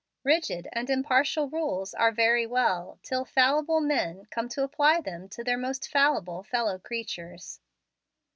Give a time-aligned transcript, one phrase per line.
[0.23, 5.43] Rigid and impartial rules are very well till fallible men come to apply them to
[5.43, 7.59] their most fallible fellow creatures.